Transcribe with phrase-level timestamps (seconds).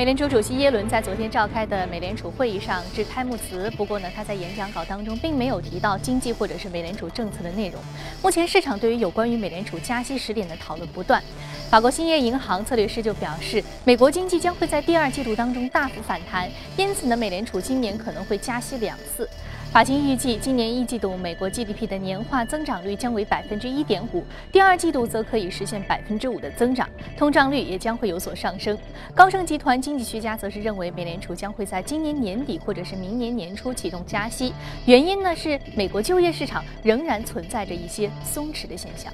[0.00, 7.78] 美联储主席耶伦在昨天召开的美联储会议上致开幕词，不过呢，他在演讲稿当中并没有提到经济或者是美联储政策的内容。
[8.22, 11.22] 目前市场对于有关于美联储加息时点的讨论不断。
[11.68, 16.48] 法国兴业银行策略师就表示，美国经济将会在第二季度当中大幅反弹，
[16.78, 19.28] 因此呢，美联储今年可能会加息两次。
[19.72, 28.76] 法金预计，今年一季度美国 GDP 的年化增长率将为百分之一点五，第二季度则可以实现百分之五的增长，通胀率也将会有所上升。
[29.14, 34.52] 高盛集团经济学家则是认为，美联储将会在今年年底或者是明年年初启动加息，
[34.86, 39.12] 原因呢是美国就业市场仍然存在着一些松弛的现象。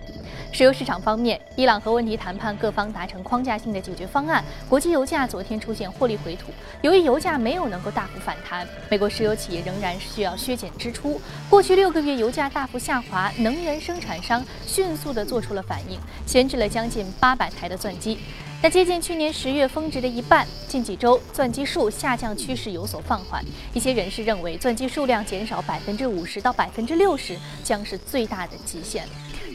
[0.52, 6.46] 石油市场方面，伊朗核问题谈判各方达成框架性的解决方案，国际油价昨天出现获利回吐。
[6.80, 10.34] 由于油价没有能够大幅反弹，美国石油企业仍然需要。
[10.46, 11.20] 削减支出。
[11.50, 18.18] 过去六个月油价大幅下滑，能源生产商迅速地做出了反应，闲置了将近八百台的钻机。
[18.62, 23.45] 在接近去年十月峰值的一半，近几周钻机数下降趋势有所放缓。
[23.74, 29.07] 一些人士认为，钻机数量减少百分之五十到百分之六十将是最大的极限。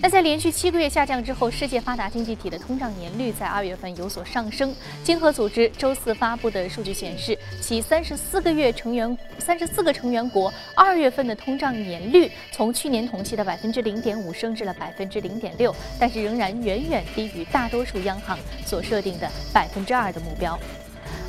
[0.04, 4.76] 那在连续七个月下降之后，世界发达经济体的通胀年率在二月份有所上升。
[5.04, 20.60] 经合组织周四发布的数据显示，其三十四个月成员三十四个成员国二月份的通胀年率从去年同期的百分之零点五升至了百分之零点六，但是仍然远远低于大多数央行所设定的百分之二的目标。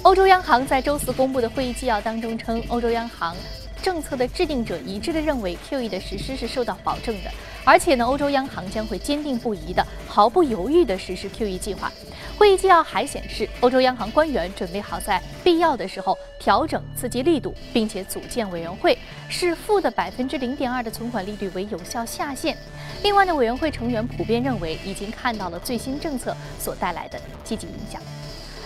[0.01, 3.37] 欧洲央行在周四公布的会议纪要当中称，欧洲央行。
[3.83, 7.31] 政策的制定者一致地认为，QE 的实施是受到保证的，
[7.65, 11.91] 而且呢，欧洲央行将会坚定不移地、毫不犹豫地实施 QE 计划。
[12.37, 22.57] 会议纪要还显示，欧洲央行官员准备好在必要的时候调整刺激力度，并且组建委员会，视负的百分之零点二的存款利率为有效下限。
[23.05, 28.01] 另外呢，委员会成员普遍认为，已经看到了最新政策所带来的积极影响。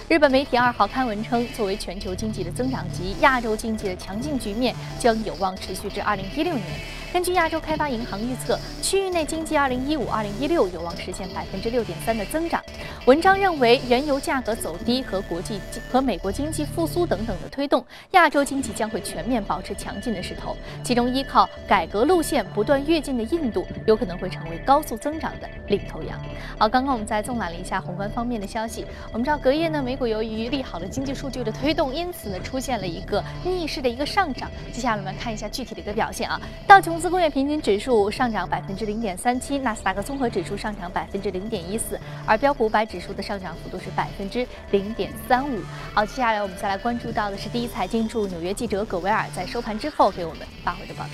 [0.09, 6.65] 日本媒体二号刊文称，作为全球经济的增长极，亚洲经济的强劲局面将有望持续至二零一六年。
[7.13, 12.63] 根据亚洲开发银行预测，区域内经济2015、2016有望实现百分之六点三的增长。
[13.07, 15.61] 文章认为，原油价格走低和国际
[15.91, 20.57] 和美国经济复苏等等的推动，亚洲经济将会全面保持强劲的势头。
[20.83, 26.21] 其中，依靠改革路线不断跃进的印度，有可能会成为高速增长的领头羊。
[26.59, 28.85] 好，刚刚我们在纵览了一下宏观方面的消息。
[29.13, 34.51] 我们知道，隔夜呢，美股由于利好的经济数据的推动，因此呢，出现了一个逆势的一个上涨。
[34.73, 37.11] 接下来我们看一下具体的一个表现啊，道琼公司。
[37.11, 45.61] 工业平均指数上涨百分之零点三七，纳斯达克综合指数上涨百分之零点一四，而标普五百指数的上涨幅度是百分之零点三五。
[45.95, 51.11] 好，接下来我们再来关注到的是第一财经驻纽约记者葛维尔在收盘之后给我们发回的报道。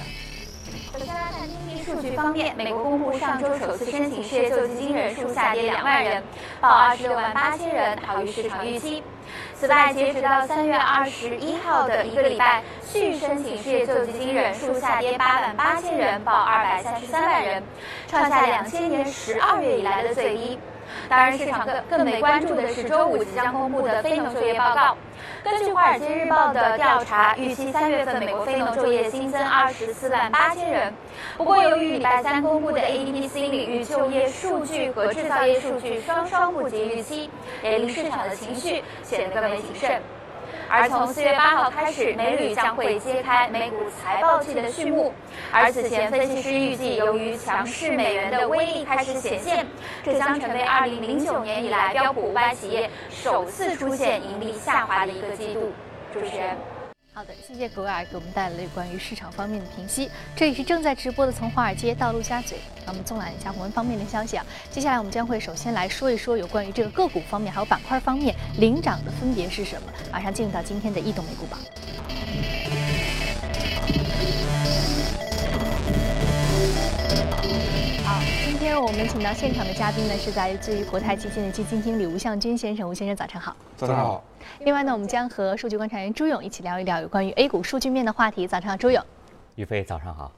[0.92, 6.22] 首先来看经济数据方面，美国公布上周首次申请失业救济金人数下跌两万人，
[6.60, 9.02] 报二十六万八千人，好于市场预期。
[9.54, 17.62] 此外，截止到三月二十一号的一个礼拜，续申请失业救济金人数下跌八万八千人，报二百三十三万人，
[18.08, 20.58] 创下两千年十二月以来的最低。
[21.08, 24.96] 当然，市场更更为关注的是周五即将公布的非农就业报告。
[25.42, 30.92] 根据《华尔街日报》的调查，预期三月份美国非农就业新增二十四万八千人。
[31.36, 37.30] 不过，由于礼拜三公布的 ADP C 领域就业数据和制造业数据双双不及预期，
[37.62, 40.00] 也令市场的情绪显得更为谨慎。
[40.68, 45.12] 而从四月八号开始，美铝将会揭开美股财报季的序幕。
[45.52, 49.66] 而此前，分析师预计，由于强势美元的威力开始显现，
[50.02, 55.72] 这将成为二零零九年以来标普五百企业首次出现盈利下滑的一个季度。
[56.12, 56.56] 主持人。
[57.14, 60.10] 好的，谢谢狗尔给我们带来了关于市场方面的评析。
[60.34, 62.56] 这里是正在直播的从华尔街到陆家嘴，
[62.86, 64.46] 那我们纵览一下宏观方面的消息啊。
[64.70, 69.92] 接下来我们将会首先来说一说有关于这个个股方面还有板块方面领涨的分别是什么。
[70.10, 71.60] 马上进入到今天的异动美股榜。
[78.62, 83.56] 天我们请到现场的嘉宾呢是来自于国泰基金的基金经理吴向军先生，吴先生早晨好。
[83.76, 84.22] 早上好。
[84.60, 88.46] 另外呢，我们将和数据观察员朱勇一起聊一聊有关于 A 股数据面的话题。
[88.46, 89.04] 早上好，朱勇。
[89.56, 90.30] 于飞，早上好。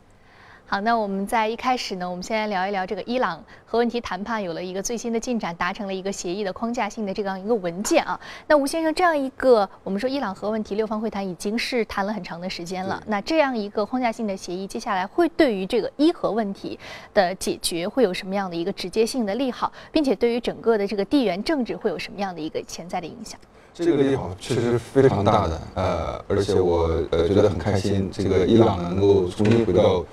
[0.66, 8.18] 好，那我们在一开始呢，我们先来聊一聊这个伊朗核问题谈判有了一个最新的进展，达成了一个协议的框架性的这样一个文件啊。
[8.48, 16.78] 那吴先生，这样一个我们说伊朗核问题六方会谈已经是谈了很长的时间了，那这样一个框架性的协议，接下来会对于这个伊核问题
[17.12, 23.38] 的解决会有什么样的一个直接性的利好，并且对于整个的这个地缘政治会有什么样的一个潜在的影响？
[23.74, 30.04] 这个利好确实非常大的，呃，而且我呃觉得很开心，这个伊朗能够重新回到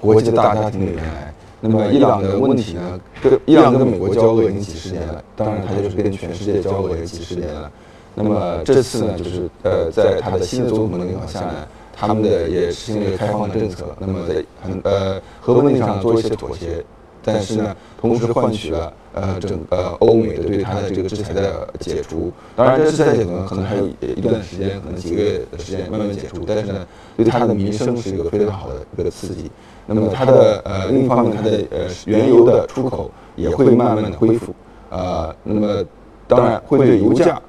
[0.00, 1.34] 国际的大家庭里面来。
[1.60, 7.70] 那么伊朗的问题呢，跟伊朗跟美国交恶已经几十年了，当然它就是跟全世界交恶也几十年了。
[8.14, 16.84] 那么这次呢，就是呃，在他的新的总统领导下呢，他们的也实行了开放的政策，那么在很呃核问题上做一些妥协，
[17.22, 22.32] 但是呢，同时换取了呃整个欧美的对它的这个制裁的解除。
[22.56, 26.86] 当然，这制裁解除可能还有一段时间，可能几个月的时间慢慢解除，但是呢，
[27.16, 29.50] 对它的民生是一个非常好的一个刺激。
[29.86, 34.54] 那么它的呃另一方面，它的呃原油的出口也会慢慢的恢复，
[34.90, 35.84] 呃，那么
[36.26, 37.40] 当然会对油价。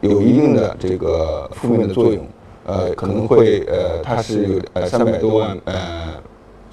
[0.00, 2.26] 有一定的这个负面的作用，
[2.66, 6.14] 呃，可能会呃，它是有呃三百多万呃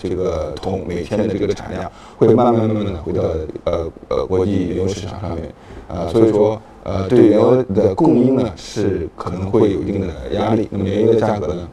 [0.01, 3.21] 这个铜每天的这个产量，会慢慢慢慢的回到
[3.65, 5.53] 呃呃国际原油市场上面，
[5.89, 11.67] 啊，所以说呃对原油的供应呢是可能会有一定的压力，那么原油的价格呢，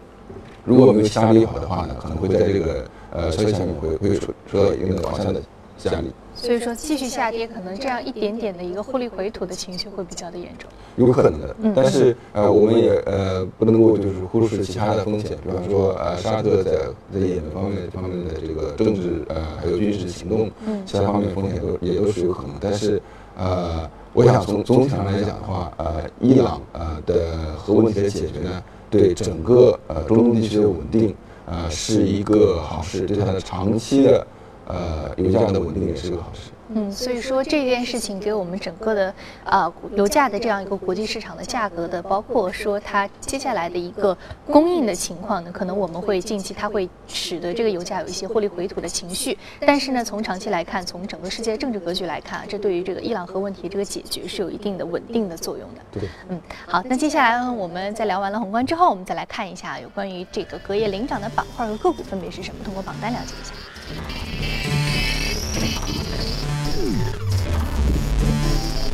[0.65, 5.41] 如果没有相利好的话呢，可能会在这个呃消息下面会会受受到一定的往下的
[5.85, 6.13] 压力。
[6.35, 10.69] 所以说，继续下跌，可能这样一点点的一个获利回吐的情绪会比较的严重。
[10.97, 16.73] 有可能的，但是呃，我们也呃不能够就是忽视其他的风险，比方说呃，沙特在
[17.11, 20.51] 在也门方面方面的这个政治呃还有军事行动，
[20.85, 22.55] 其他方面风险都也都是有可能。
[22.61, 23.01] 但是
[23.39, 31.15] 呃，我想从总体上来讲的话，呃，伊朗呃的核问题的解决呢，对整个呃中东地区的稳定
[31.47, 34.27] 呃是一个好事，对它的长期的。
[34.67, 36.51] 呃，油价的稳定也是个好事。
[36.69, 39.15] 嗯，所以说这件事情给我们整个的
[39.45, 44.19] 啊油价的这样一个国际市场的价格的，包括说它接下来的一个
[44.51, 49.39] 供应的情况呢，可能我们会近期它会使得这个油价有一些获利回吐的情绪。
[49.61, 56.01] 但是呢，从长期来看，从整个世界政治格局来看，这对于这个伊朗核问题这个解决是有一定的稳定的作用的。
[56.01, 63.53] 对，嗯，好，那接下来呢，我们在聊完了宏观之后，我们再来看一下有关于这个隔夜领涨的板块和个股分别是什么，通过榜单了解一下。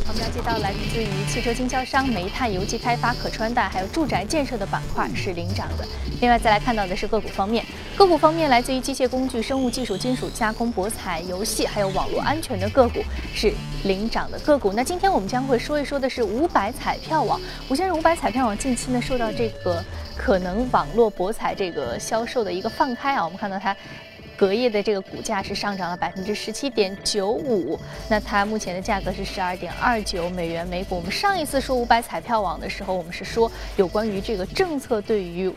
[0.05, 5.87] 我们了解到，来自于汽车经销商、煤炭、油气开发、可穿戴，还有住宅建设的板块是领涨的。
[6.21, 7.65] 另外，再来看到的是个股方面，
[7.97, 13.01] 个股方面来自于机械工具、生物技术、金属加工、博彩、游戏，还有网络安全的个股
[13.33, 13.51] 是
[13.83, 14.71] 领涨的个股。
[14.73, 17.41] 那今天我们将会说一说的是五百彩票网。
[17.67, 19.83] 吴先生，五百彩票网近期呢受到这个
[20.15, 23.75] 可能网络博彩这个销售的一个放开啊，我们看到它。
[24.43, 27.79] 隔夜的这个股价是上涨了百分之十七点九五，
[28.09, 30.97] 那它目前的价格是十二点二九美元每股。
[30.97, 35.49] 我们上一次说五百彩票网的时候，我们是说有关于这个政策对于。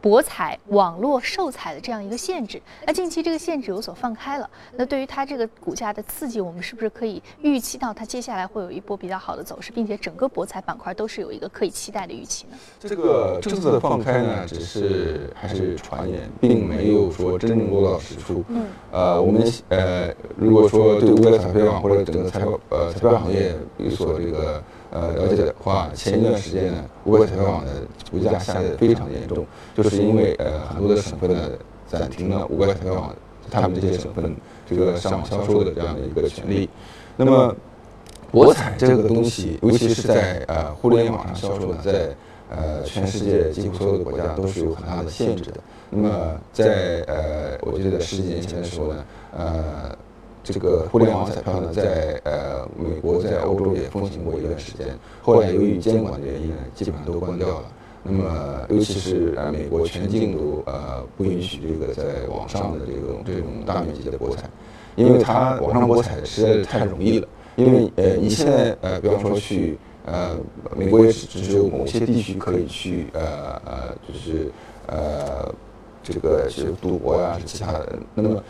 [0.00, 12.56] 博彩网络售彩的这样一个限制，那近期这个限制有所放开了，那对于它这个股价的刺激，我们是不是可以预期到它接下来会有一波比较好的走势，并且整个博彩板块都是有一个可以期待的预期呢？
[12.78, 18.44] 这个政策的放开呢，只是还是传言，并没有说真正落到实处。
[18.48, 24.62] 嗯，呃，我们呃，如果说对未来彩票网或者整个彩票呃彩票行业有所这个。
[24.90, 27.72] 呃，了解的话，前一段时间呢，五百彩票网的
[28.10, 29.44] 股价下跌非常严重，
[29.76, 31.50] 就是因为呃很多的省份呢
[31.86, 33.14] 暂停了五百彩票网
[33.50, 34.34] 他们这些省份
[34.66, 36.70] 这个上网销售的这样的一个权利。
[37.16, 37.54] 那么
[38.30, 42.16] 博彩这个东西，尤其是在呃互联网上销售呢，在
[42.48, 45.60] 呃全世界几乎所有的国家都是有很大的限制的。
[45.90, 49.04] 那么在呃我记得十几年前的时候呢，
[49.36, 49.96] 呃。
[50.52, 54.86] 这个互联网彩票呢，在呃美国、在欧洲也风行过一段时间，
[55.20, 57.64] 后来由于监管的原因呢，基本上都关掉了。
[58.02, 64.48] 那么，尤其是呃美国全境都呃不允许这个在网上的这种这种大面积的博彩，
[64.96, 67.28] 因为它网上博彩实在是太容易了。
[67.56, 69.76] 因为呃你现在呃比方说去
[70.06, 70.36] 呃
[70.76, 74.50] 美国也只只有某些地区可以去呃呃就是
[74.86, 75.52] 呃
[76.02, 78.42] 这个是赌博呀是其他的，那么。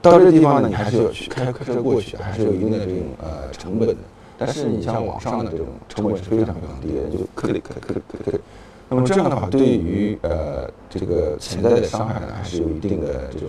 [0.00, 3.96] 到这个地方呢，你还是要去开开车过去，还是有一定的这种呃成本的。
[4.40, 8.40] 但是你像网上的这种成本是非常非常低的，就可以可以可以可以。
[8.88, 13.48] 那么这样的话，对于呃这个潜在的伤害呢，还是有一定的这种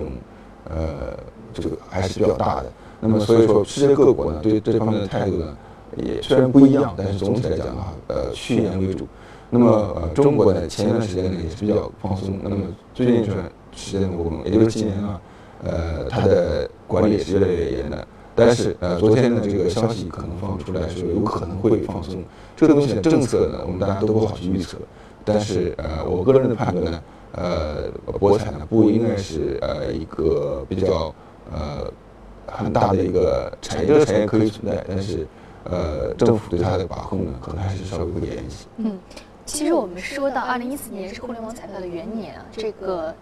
[0.67, 1.15] 呃
[1.53, 2.71] 这个还是比较大的。
[2.99, 5.55] 那么所以说，世界各国呢对这方面的态度呢，
[5.97, 9.07] 也虽然不一样，但是总体来讲的话，呃趋严为主。
[9.51, 12.39] 那么呃中国呢前一段时间呢也是比较放松。
[12.41, 12.57] 那么
[12.95, 13.37] 最近一段
[13.71, 15.21] 时间我们也就是今年啊。
[15.63, 22.23] 呃，它的管理是越来越严的，但是呃，昨天的这个消息可能放出来说有可能会放松，
[22.55, 24.77] 这个东西的政策呢，我们大家都不好去预测，
[25.25, 31.13] 但是呃，我个人的判断呢，呃，博彩呢不应该是呃一个比较
[31.51, 31.91] 呃
[32.47, 35.27] 很大的一个产业，这个产业可以存在，但是
[35.65, 38.65] 呃，政府对它的把控呢，可能还是稍微会严一些。
[38.77, 38.97] 嗯，
[39.45, 43.13] 其实我们说到二零一四年是互联网彩票的元年啊，这个。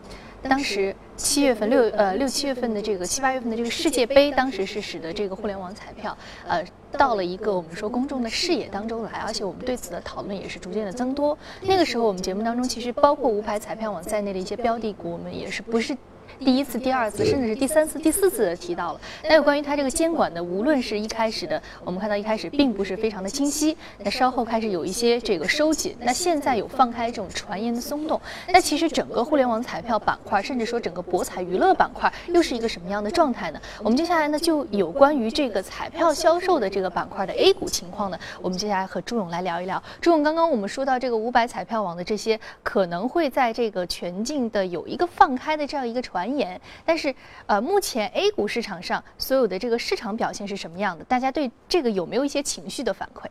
[0.47, 11.37] 当时七月份六呃六七月份的这个七八月份的这个世界杯，当时是使得这个互联网彩票呃到了一个我们说公众的视野当中来，而且我们对此的讨论也是逐渐的增多。
[11.61, 15.95] 那个时候我们节目当中其实包括无牌彩票网在内的一些标的股，我们也是不是。
[16.39, 19.01] 第一次、第二次，甚至是第三次、第四次的提到了。
[19.23, 28.19] 那有关于它这个监管的，无论是一开始的，我们看到一开始并不是非常的清晰，那稍后开始有一些这个收紧，那现在有放开这种传言的松动。
[28.49, 33.59] 那其实整个互联网彩票板块，甚至说整个博彩娱乐板块，又是一个什么样的状态呢？
[33.83, 39.81] 我们接下来呢，就有关于这个彩票销售的这个板块的 A 股情况呢，我们接下来和朱勇来聊一聊。
[39.99, 47.07] 朱勇，刚刚我们说到这个五百彩票网的这些可能会在这个全境的有一个放开的这样一个传传言，但是。
[47.07, 47.13] 是
[47.45, 51.05] 呃，目前 A 股市场上所有的这个市场表现是什么样的？
[51.05, 53.27] 大家对这个有没有一些情绪的反馈？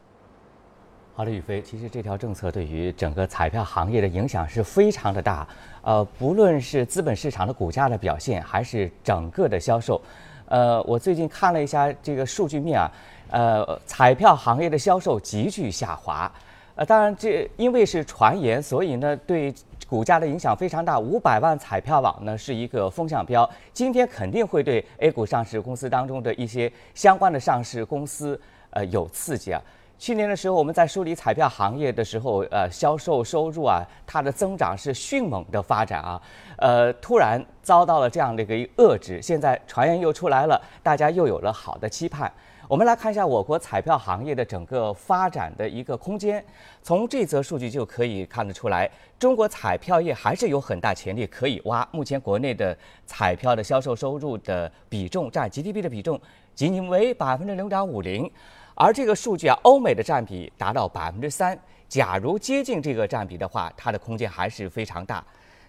[1.16, 5.44] 好的，宇飞，其实这条政策对于整个彩票行业的影响是非常的大。
[5.82, 10.00] 呃，不论是资本市场的股价的表现，还是整个的销售，
[10.46, 12.92] 呃，我最近看了一下这个数据面啊，
[13.32, 16.32] 呃，彩票行业的销售急剧下滑。
[16.76, 19.52] 呃，当然这因为是传言，所以呢对。
[19.88, 28.40] 股价的影响非常大，五百万彩票网呢是一个风向标，今天肯定会对 A 股上市公司当中的一些相关的上市公司
[28.70, 29.62] 呃有刺激啊。
[29.98, 36.20] 去年的时候我们在梳理彩票行业的时候，呃，销售收入啊，它的增长是迅猛的发展啊，
[36.58, 42.30] 呃，突然遭到了这样的一个遏制，现在传言又出来了，大家又有了好的期盼。
[42.68, 46.44] 我们来看一下我国彩票行业的整个发展的一个空间。
[46.82, 51.86] 从这则数据就可以看得出来，中国彩票业还是有很大潜力可以挖。
[51.92, 56.20] 目前国内的彩票的销售收入的比重占 GDP 的比重
[56.56, 58.28] 仅仅为百分之零点五零，
[58.74, 61.56] 而这个数据啊，欧美的占比达到百分之三。
[61.88, 65.24] 假如接近这个占比的话，它的空间还是非常大。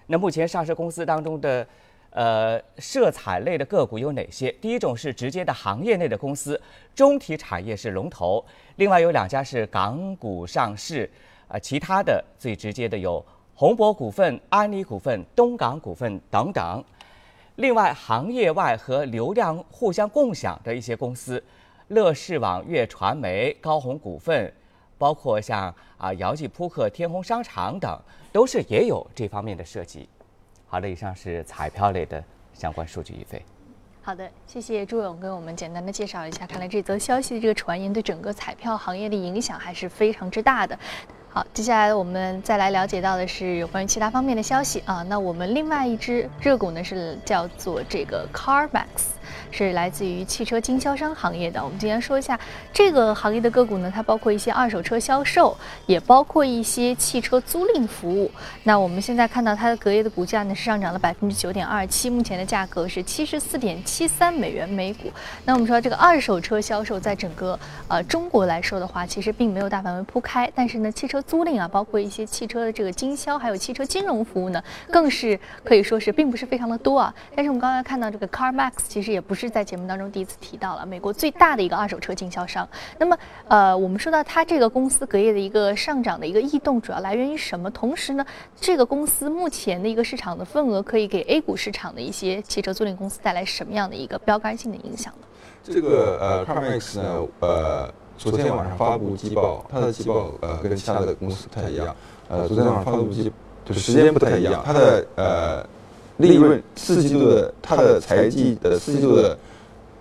[0.07, 1.67] 那目前上市公司当中的。
[2.17, 4.51] 呃，涉彩类的个股有哪些？
[4.53, 6.59] 第一种是直接的行业内的公司，
[6.95, 8.43] 中体产业是龙头，
[8.77, 11.07] 另外有两家是港股上市，
[11.47, 16.83] 啊，其他的最直接的有宏博股份、安利股份、东港股份等等。
[17.57, 21.43] 另外，行业外和流量互相共享的一些公司，
[21.89, 24.51] 乐视网、悦传媒、高鸿股份，
[24.97, 27.95] 包括像啊姚记扑克、天虹商场等，
[28.31, 30.09] 都是也有这方面的涉及。
[30.69, 32.21] 好的，以上是彩票类的
[32.53, 33.41] 相关数据一飞。
[34.01, 36.45] 好的，谢谢朱勇给我们简单的介绍一下。
[36.45, 40.77] 看来这则消息的这个传言对整个彩票行业的影响还是非常之大的。
[41.29, 45.03] 好，接下来我们再来了解到的是有关于其他方面的消息啊。
[45.03, 49.16] 那我们另外一只热股呢是叫做这个 CarMax。
[49.51, 51.63] 是来自于汽车经销商行业的。
[51.63, 52.39] 我们今天说一下
[52.73, 58.31] 这个行业的个股呢，它包括一些二手车销售，也包括一些汽车租赁服务。
[58.63, 65.11] 那我们现在看到它的隔夜的股价呢是上涨了百分之九点二七，目前的价格是七十四点七三美元每股。
[65.45, 77.13] 那我们说这个二手车销售在整个呃中国来说的话，其实并没有大范围铺开，但是呢，汽车租赁啊，包括一些汽车的这个经销，还有汽车金融服务呢，更是可以说是并不是非常的多啊。
[77.35, 82.67] 但是我们刚才看到这个 CarMax 其实也不是在节目当中第一次提到了美国最大的一个二手车经销商。
[82.97, 87.69] 那么，呃，我们说到它这个公司隔夜的一个上涨的一个异动，主要来源于什么？
[87.71, 88.25] 同时呢，
[88.59, 95.27] 这个公司目前的一个市场的份额，可以给 A 股市场的一些汽车租赁公司带来什么样的一个标杆性的影响呢？
[95.63, 101.95] 这个呃，CarMax 呢，呃，昨天晚上发布季报，它的季报呃跟其他的公司不太一样。
[102.29, 103.31] 呃，昨天晚上发布季
[103.65, 105.76] 就是时间不太一样，它的呃。
[106.17, 109.37] 利润四季度的它的财季的四季度的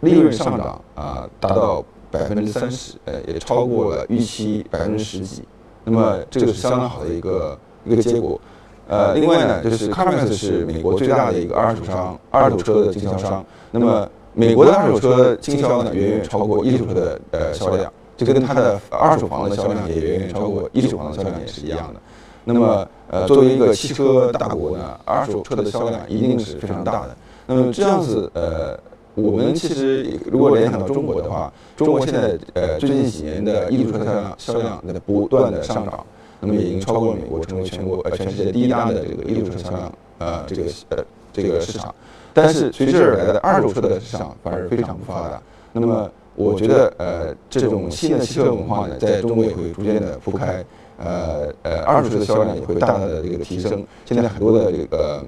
[0.00, 5.42] 利润上涨啊，达到百分之三十，呃，也超过了预期百分之十几。
[5.84, 8.40] 那么这个是相当好的一个一个结果。
[8.88, 13.44] 呃，另外呢，就是 CarMax 是美国最大的一个二手商二手车的经销商。
[13.70, 22.00] 那么美国的二手车经销呢，远远超过一手车的呃销量，这跟它的二手房的销量也远远超过一手房的销量也是一样的。
[22.48, 27.16] 那么，呃，作为一个汽车大国呢，二手车的销量一定是非常大的。
[27.44, 28.78] 那么这样子，呃，
[29.16, 36.06] 我们其实如果联想到中国的话，中国现在呃最近几年的一手车销量销量在不断的上涨，
[36.38, 41.92] 那么已经超过了美国，成为全国呃全世界第一大的这个一手车销量呃这个呃这个市场。
[42.32, 45.42] 但是随之而来的二手车的市场反而非常不发达。
[45.72, 50.64] 那么我觉得呃这种新的汽车文化呢，在中国也会逐渐的铺开。
[50.98, 53.84] 呃呃，二手车的销量也会大大的这个提升。
[54.04, 55.24] 现在很多的这个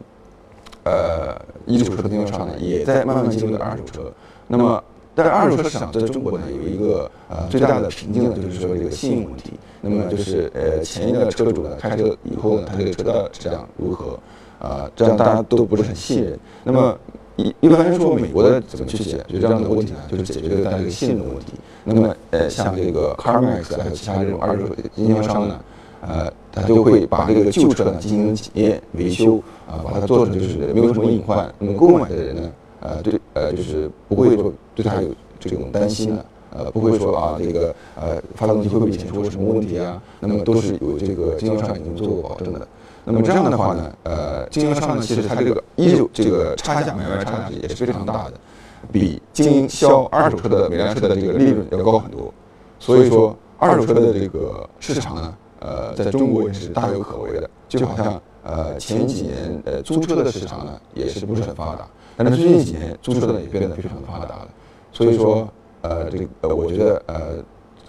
[0.84, 4.12] 呃一手车的经销商呢，也在慢慢进入二手车。
[4.46, 4.82] 那么，
[5.14, 9.52] 但是二手车市场在中国呢，有一个呃最大的瓶颈呢，就是说这个信用问题。
[9.80, 14.18] 那么就是呃前一个车主呢开车以后呢，他这个车的质量如何？
[14.58, 16.36] 啊，这样大家都不是很信任。
[16.64, 16.98] 那么
[17.38, 19.98] 一一般来说，美国的怎么去解决这样的问题呢？
[20.10, 21.52] 就是解决大家这个信任的问题。
[21.84, 24.64] 那么呃，像这个 CarMax 还有其他这种二手
[24.96, 25.60] 经销商呢，
[26.00, 29.36] 呃，他就会把这个旧车呢进行检验维修
[29.68, 31.48] 啊，把它做成就是没有什么隐患。
[31.60, 36.24] 那么购买的人呢，呃，对呃，就是不会说对他有这种担心的。
[36.50, 40.02] 呃，不会说啊，这个呃，发动机会不会检出什么问题啊？
[40.18, 42.66] 那么都是有这个经销商已经做过保证的。
[43.10, 48.34] 那么这样的话呢，呃，经销商呢，其实它这个一手这个差价买卖差价也是非常大的，
[48.92, 52.32] 比经销二手车的每辆车的这个利润要高很多。
[52.78, 57.48] 所以说，二手车的这个市场呢，呃，在中国也是大有可为的。
[57.66, 64.48] 就好像呃前几年呃租车的市场呢也是不是很发达，但是最近几年租车呢也变得非常的发达了。
[64.92, 65.48] 所以说。
[65.80, 67.16] 呃，这个呃，我觉得呃，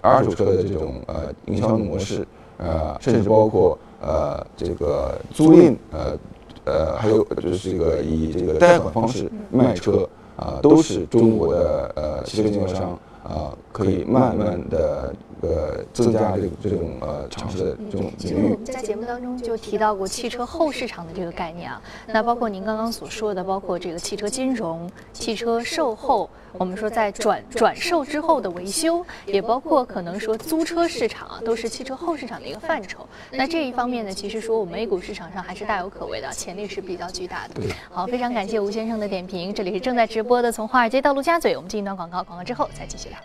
[0.00, 2.24] 二手车的这种呃营销模式，
[2.56, 6.18] 呃，甚至包括呃这个租赁，呃
[6.64, 15.14] 呃，还有就是这个以这个贷款方式卖车，啊，都是中国的呃汽车经销商啊可以慢慢的。
[15.42, 18.58] 呃，增加这这种呃尝试的这种领域。
[18.62, 33.08] 在节目当中就提到过汽车后市场的这个概念啊，那包括您刚刚所说的，包括这个汽车金融、汽车售后，我们说在转转售之后的维修，也包括可能说租车市场啊，都是汽车后市场的一个范畴。
[33.30, 37.54] 那这一方面呢，其实说我们 A 股市场上还是大有可为的，潜力是比较巨大的。
[37.90, 39.52] 好，非常感谢吴先生的点评。
[39.54, 43.18] 这里是正在直播的从华尔街到陆家嘴，我们进一段广告，广告之后再继续聊。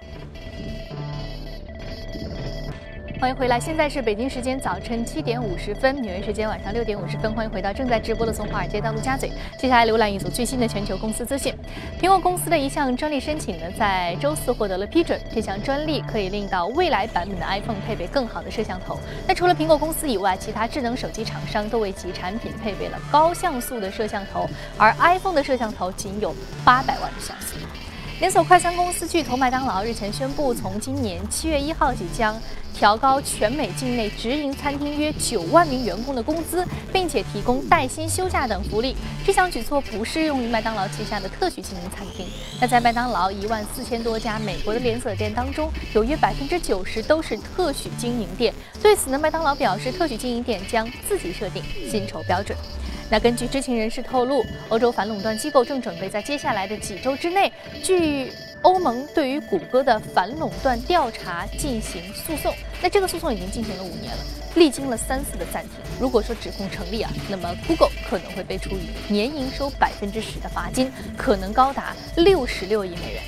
[3.26, 7.34] 欢迎回来，现在是北京时间早晨七点五十分，纽约时间晚上六点五十分。
[7.34, 9.32] 欢迎回到正在直播的从华尔街到陆家嘴。
[9.58, 11.52] 接下来浏览一组最新的全球公司资讯。
[12.00, 15.20] 苹果公司的一项专利申请呢，在周四获得了批准。
[15.34, 19.00] 这项专利可以令到未来版本的 iPhone 配备更好的摄像头。
[19.28, 26.32] 那除了苹果公司以外，其他智能手机厂商都为其产品配备了高像素的摄像头，而 iPhone 的摄像头仅有
[26.64, 27.58] 八百万的像素。
[28.20, 32.40] 连锁快餐公司巨头麦当劳日前宣布，从今年七月一号起将。
[32.78, 38.98] 调高全美境内直营餐厅约九万名员工的工资，并且提供带薪休假等福利。
[39.26, 42.28] 这项举措不适用于麦当劳旗下的特许经营餐厅。
[42.60, 48.54] 那在麦当劳一万四千多家美国的连锁店当中，有约百分之九十都是特许经营店。
[48.82, 52.58] 对此呢，麦当劳表示，特许经营店将自己设定薪酬标准。
[53.10, 57.52] 那根据知情人士透露，欧洲反垄断机构正准备在接下来的几周之内，
[57.84, 58.32] 据。
[58.62, 64.24] 欧盟对于谷歌的反垄断调查进行诉讼，那这个诉讼已经进行了五年了，
[64.56, 65.74] 历经了三次的暂停。
[66.00, 73.22] 如果说指控成立啊，那么 Google 可能会被处以年营收百分之十的罚金，可能高达六十六亿美元。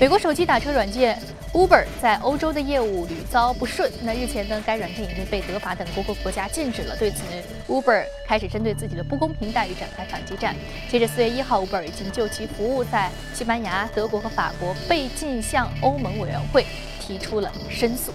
[0.00, 1.16] 美国手机打车软件
[1.52, 3.90] Uber 在欧洲的业务屡遭不顺。
[4.02, 6.96] 那日前呢，该软件已经被德法等多个国家禁止了。
[6.96, 7.22] 对此
[7.68, 10.56] ，Uber 开始针对自己的不公平待遇展开反击战。
[10.90, 16.66] 截至四月一号，Uber 已经就其服务在西班牙、德国和法国被禁向欧盟委员会
[17.00, 18.12] 提出了申诉。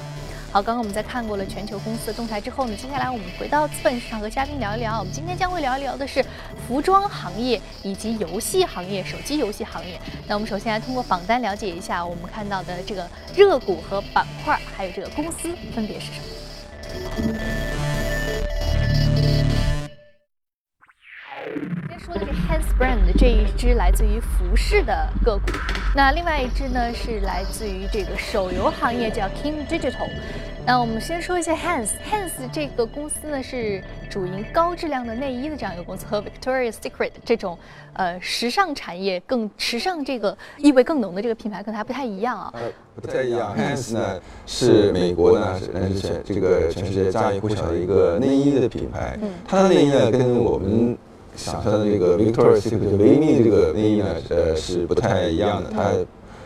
[0.52, 4.98] 好，刚刚我们在看过了全球公司的动态之后呢，接下来我们回到资本市场和嘉宾聊一聊。
[4.98, 6.26] 我们今天将会聊一聊的是
[6.68, 10.02] 服装行业以及游戏行业、手机游戏行业。
[10.28, 17.79] 那我们首先来通过榜单了解一下我们看到的这个热股和板块，还有这个公司分别是什么。
[22.80, 25.52] Brand 这一支来自于服饰的个股，
[25.94, 30.08] 那另外一支呢是来自于这个手游行业，叫 King Digital。
[30.66, 37.60] 那我们先说一下 Hans，Hans 这个公司呢是主营高质量的内衣的这样一个公司，和 Victoria's Secret 这种
[37.92, 42.54] 呃时尚产业更时尚这个意味更浓的这个品牌可能还不太一样啊。
[42.54, 42.62] 呃，
[43.02, 50.98] 不太一样，Hans 呢是美国呢是全这个全世界家喻户晓的一个内衣的品牌，嗯它的内衣呢跟我们
[51.36, 55.92] 想象的这个 Victoria's Secret 维密这个内衣呢呃是不太一样的，它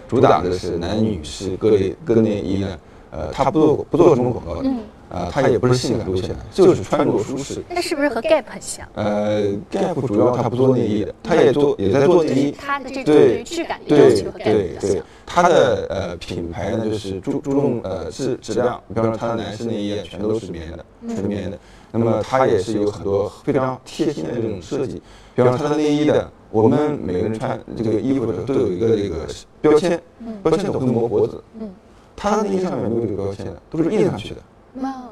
[0.08, 2.78] 主打的是男女士各类各内衣呢。
[3.15, 4.67] 呃，它不做不做什么广告的，
[5.08, 7.63] 啊，它也不是性感路线的，就是穿着舒适。
[7.69, 8.88] 那是不是和 Gap 很像？
[8.96, 12.56] 呃，Gap 主要它不做内衣的，它也做也在做内衣。
[12.58, 15.04] 它的这种对于质感的要求和 Gap 比较像。
[15.28, 21.60] 他的呃品牌呢，就是注注重呃质质量，比方说它的男士内衣全都是棉的，纯棉的。
[21.94, 25.02] 那么它也是有很多非常贴心的这种设计，
[25.36, 29.16] 比方说他的内衣的，我们每个人穿这个衣服的时候都有一个这个
[29.62, 30.02] 标签，
[30.42, 31.42] 标签总会磨脖子。
[31.60, 31.70] 嗯。
[32.16, 34.42] 它的内衣上面没有这个标签的，都是印上去的，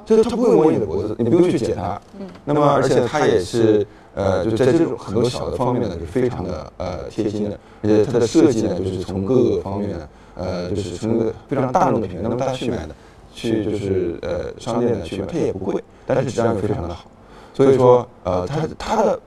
[0.06, 2.00] 就是它不会摸你的脖子，你不用去解它。
[2.20, 12.96] 嗯，那么而且它也是呃，就在这种很多小的方面呢，是非常的呃贴心的，而且它的设计呢，就是从各个方面呢，呃，就是从一个非常大众的品牌，那么大家去买的，
[13.34, 15.84] 去就是呃商店呢去买，它也不贵，
[16.15, 17.06] 但是质量又非常的好，
[17.54, 19.19] 所以说呃，它它的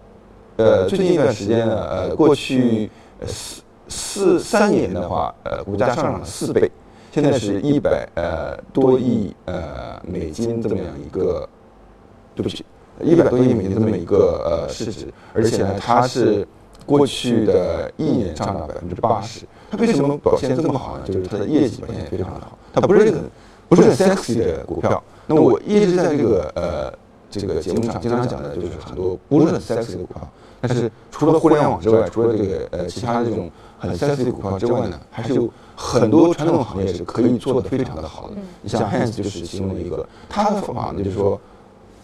[0.56, 2.90] 呃最近一段时间呢，呃过去
[3.26, 6.70] 四四三年的话，呃股价上涨了四倍，
[7.12, 11.48] 现在是一百呃多亿呃美金这么样一个，
[12.34, 12.64] 对不起，
[13.00, 16.46] 一百多亿美金这么一个呃市值，而且呢它是
[16.86, 21.04] 过去的一年上涨百分之八十，它为什么表现这么好呢？
[21.06, 23.30] 就是它的业绩表现也非常的好，它不是很
[23.68, 25.02] 不是很 sexy 的股票。
[25.26, 26.94] 那我一直在这个呃。
[27.36, 30.28] 这个节目上经常讲的就是很多不是很 sexy 的股票，
[30.60, 38.36] 但是除了互联网之外，除了这个呃其他这种很 sexy 的股票之外呢，还是有很多传统行业是可以做的非常的好的。
[38.62, 41.40] 你像 Hans 就是其中的一个，他的方法呢就是说，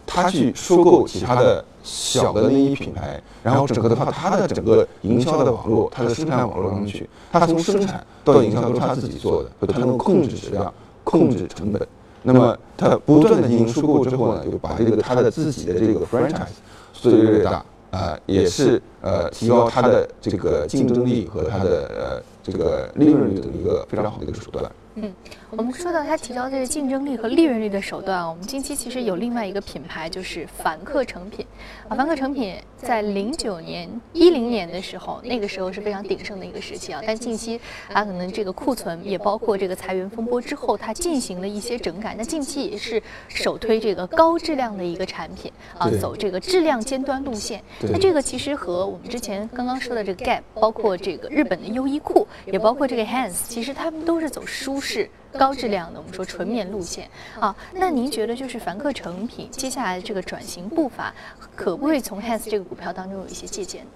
[0.04, 10.74] 他去收购其他的小的内衣品牌，然后整个的话，他的整个营销的网络，他的生产网络上去，他从生产到营销都是他自己做的，他能控制质量，
[11.10, 11.88] 控制成本。
[12.22, 16.58] 那么它不断的进行收购之后呢，就把这个它的自己的这个 franchise
[16.92, 24.70] 做得越来越大，啊，也是呃提高它的这个竞争力和它的呃这个利润率的一个非常好的一个手段。
[24.96, 25.14] 嗯，
[25.50, 31.46] 我们说到它提高这个竞争力和利润率的手段，我们近期其实有另外一个品牌，就是凡客诚品。
[31.88, 37.00] 啊，凡客诚品在零九年、一零年的时候，那个时候是非常鼎盛的一个时期啊。
[37.06, 42.16] 但近期它可能这个库存也包括这个裁员风波之后，它进行了一些整改。
[42.18, 47.62] 那近期也是首推这个高质量的一个产品啊，走这个质量尖端路线。
[47.80, 54.79] 那这个其实和我们之前刚刚说的这个 Gap，包括这个日本的优衣库，也包括这个 Hans，其实他们都是走舒。
[54.80, 57.54] 是高质量的，我们说纯棉路线啊。
[57.74, 61.14] 那您觉得就是凡客诚品接下来这个转型步伐，
[61.54, 63.86] 可不可以从 Hans 这个股票当中有一些借鉴？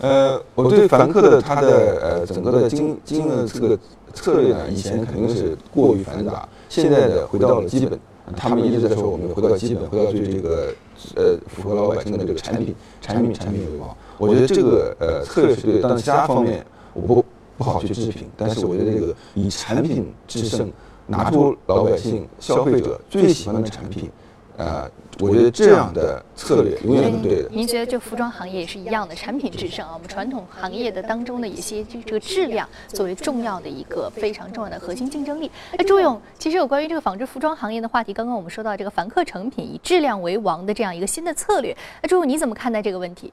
[0.00, 1.68] 呃，我对凡客的它的
[2.00, 3.78] 呃整个的经经的这个
[4.14, 7.98] 策略呢，以前肯定是过于繁杂，现在的回到了基本。
[8.36, 10.72] 他们一直在说我们回到基本，回到对这个
[11.16, 13.96] 呃符合老百姓的这个产品，产品产品为王。
[14.18, 17.24] 我觉得这个呃策略是对，但其他方面我不。
[17.58, 20.70] 不好去制品，但是我觉得这个以产品制胜，
[21.08, 24.08] 拿出老百姓、消费者最喜欢的产品，
[24.56, 27.48] 呃，我觉得这样的策略永远是对的。
[27.50, 29.94] 您觉得这服装行业也是一样的，产品制胜啊？
[29.94, 35.50] 我们传统行业的当中的一些就这个质量作为重要的一个非常重要的核心竞争力。
[35.76, 43.32] 哎，朱勇，其实有关于这个纺织服装行业的话题，刚刚我们说到这个凡客成品以质量为王的这样一个新的策略，那朱勇你怎么看待这个问题？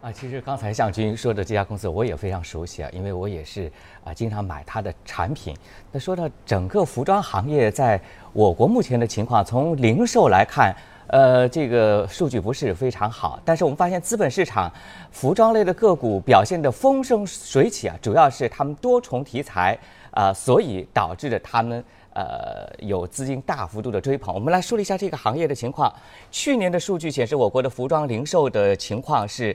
[0.00, 3.70] 啊，其实刚才向军说的这家公司我也非常熟悉啊，因为我也是
[4.02, 5.54] 啊经常买它的产品。
[5.92, 8.00] 那说到整个服装行业在
[8.32, 10.74] 我国目前的情况，从零售来看，
[11.08, 13.38] 呃，这个数据不是非常好。
[13.44, 14.72] 但是我们发现资本市场
[15.10, 19.78] 服装类的个股表现的风生水起啊，主要是他们多重题材
[20.12, 21.84] 啊，所以导致了他们
[22.14, 24.34] 呃有资金大幅度的追捧。
[24.34, 25.94] 我们来梳理一下这个行业的情况。
[26.30, 29.54] 去年的数据显示，我国的服装零售的情况是。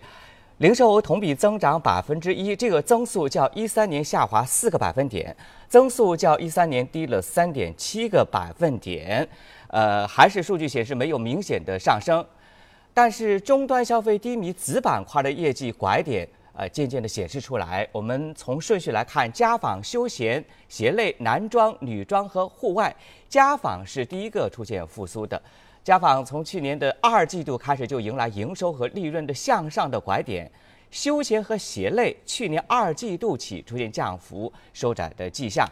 [0.60, 5.36] 零售额同比增长百分之一，这个增速较一三年下滑四个百分点，
[5.68, 9.28] 增速较一三年低了三点七个百分点。
[9.68, 12.26] 呃，还是数据显示没有明显的上升，
[12.94, 17.86] 但是终端消费低迷子板块的业绩拐点呃渐渐的显示出来。
[17.92, 22.96] 我们从顺序来看，家纺、休闲、鞋类、男装、女装和户外，
[23.28, 25.42] 家纺是第一个出现复苏的。
[25.86, 30.52] 家纺从去年的二季度开始就迎来营收和利润的向上的拐点，
[30.90, 35.64] 休闲和鞋类去年二季度起出现降幅收窄的迹象。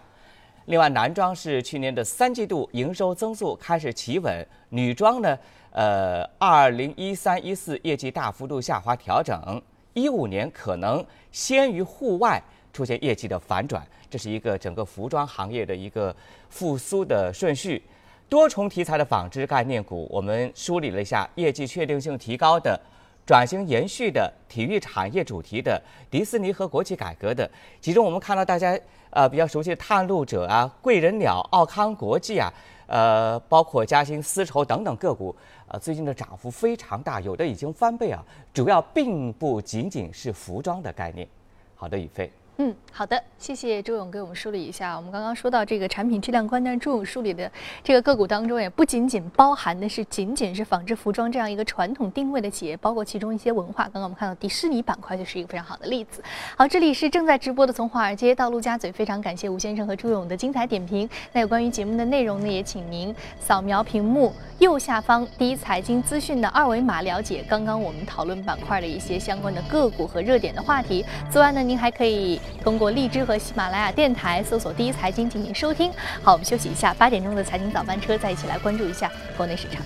[0.65, 5.36] 另外，男装是去年的三季度营收增速开始企稳，女装呢，
[5.71, 9.60] 呃，二零一三一四业绩大幅度下滑调整，
[9.95, 12.39] 一五年可能先于户外
[12.71, 16.15] 出现业绩的反转，这是一个整个服装行业的一个
[16.49, 17.82] 复苏的顺序。
[18.30, 22.80] 多重题材的纺织概念股，我们梳理了一下业绩确定性提高的、
[23.26, 27.50] 转型延续的、体育产业主题的、迪士尼和国企改革的。
[27.80, 28.80] 其中我们看到大家
[29.12, 32.52] 呃比较熟悉的探路者啊、贵人鸟、奥康国际啊，
[32.88, 35.36] 呃，包括嘉兴丝绸等等个股，
[35.68, 38.24] 呃，最近的涨幅非常大，有的已经翻倍啊。
[38.52, 41.28] 主要并不仅仅是服装的概念。
[41.76, 42.32] 好的，宇飞。
[42.58, 44.96] 嗯，好的，谢谢周勇给我们梳理一下。
[44.96, 47.52] 我们刚刚说到这个产品质量关键，周勇梳理的
[47.84, 53.86] 这个个股当中，也不仅仅包含的是仅仅是纺织服装这样一个传统定位的企业，包括其中一些文化。
[53.86, 56.22] 刚刚我们看到迪士尼板块就是一个非常好的例子。
[56.56, 61.10] 好，这里是正在直播的从华尔街到陆家嘴，非常感谢吴先生和朱勇的精彩点评。
[61.32, 71.04] 那有关于节目的内容呢，也请您扫描屏幕右下方第一财经资讯的二维码，了解刚刚我们讨论板块的一些相关的个股和热点的话题。
[71.32, 72.39] 此外呢，您还可以。
[72.64, 75.92] 通过荔枝和喜马拉雅电台搜索“第一财经”进行收听。
[76.22, 79.82] 好，我们休息一下，八点钟的财经早班车，再一起来关注一下国内市场。